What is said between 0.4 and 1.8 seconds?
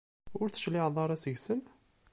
d-tecliɛeḍ ara seg-sen?